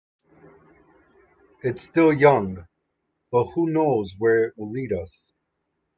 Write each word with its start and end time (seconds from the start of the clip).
It's 1.61 1.83
still 1.83 2.11
young, 2.11 2.67
but 3.31 3.51
who 3.51 3.69
knows 3.69 4.15
where 4.17 4.45
it 4.45 4.57
will 4.57 4.71
lead 4.71 4.93
us. 4.93 5.31